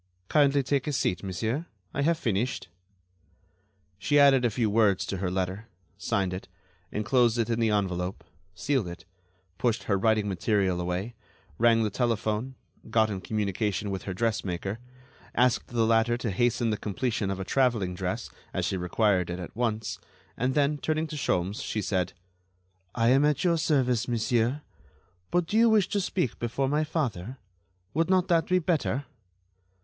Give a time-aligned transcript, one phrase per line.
[0.29, 2.69] "Kindly take a seat, monsieur; I have finished."
[3.99, 6.47] She added a few words to her letter, signed it,
[6.91, 8.23] enclosed it in the envelope,
[8.55, 9.05] sealed it,
[9.59, 11.13] pushed her writing material away,
[11.59, 12.55] rang the telephone,
[12.89, 14.79] got in communication with her dressmaker,
[15.35, 19.37] asked the latter to hasten the completion of a traveling dress, as she required it
[19.37, 19.99] at once,
[20.35, 22.13] and then, turning to Sholmes, she said:
[22.95, 24.63] "I am at your service, monsieur.
[25.29, 27.37] But do you wish to speak before my father?
[27.93, 29.05] Would not that be better?"